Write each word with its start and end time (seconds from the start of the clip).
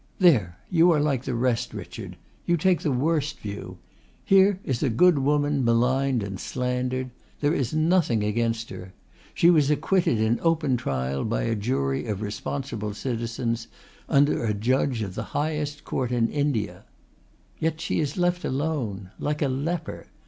"There! 0.17 0.57
You 0.71 0.89
are 0.89 0.99
like 0.99 1.25
the 1.25 1.35
rest, 1.35 1.75
Richard. 1.75 2.17
You 2.47 2.57
take 2.57 2.81
the 2.81 2.91
worst 2.91 3.37
view. 3.39 3.77
Here 4.25 4.59
is 4.63 4.81
a 4.81 4.89
good 4.89 5.19
woman 5.19 5.63
maligned 5.63 6.23
and 6.23 6.39
slandered. 6.39 7.11
There 7.39 7.53
is 7.53 7.71
nothing 7.75 8.23
against 8.23 8.71
her. 8.71 8.93
She 9.35 9.51
was 9.51 9.69
acquitted 9.69 10.19
in 10.19 10.39
open 10.41 10.75
trial 10.75 11.23
by 11.23 11.43
a 11.43 11.53
jury 11.53 12.07
of 12.07 12.23
responsible 12.23 12.95
citizens 12.95 13.67
under 14.09 14.43
a 14.43 14.55
judge 14.55 15.03
of 15.03 15.13
the 15.13 15.37
Highest 15.37 15.83
Court 15.83 16.11
in 16.11 16.29
India. 16.29 16.85
Yet 17.59 17.79
she 17.79 17.99
is 17.99 18.17
left 18.17 18.43
alone 18.43 19.11
like 19.19 19.43
a 19.43 19.47
leper. 19.47 20.07